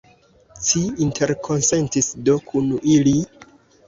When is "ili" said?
2.95-3.15